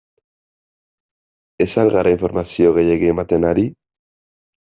[1.65, 3.67] Ez al gara informazio gehiegi ematen ari?